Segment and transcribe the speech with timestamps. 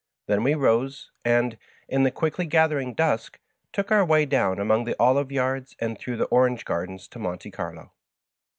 [0.25, 3.35] Then we rose, and, in the qnickly gathering dnsk,
[3.71, 7.51] took onr way down among the olive yards and throngh the orange gardens to Monte
[7.51, 7.91] Carlo.